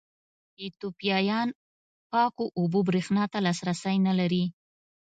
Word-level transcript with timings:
ایتوپیایان 0.61 1.47
پاکو 2.11 2.45
اوبو 2.59 2.79
برېښنا 2.89 3.23
ته 3.31 3.39
لاسرسی 3.45 3.97
نه 4.07 4.13
لري. 4.19 4.43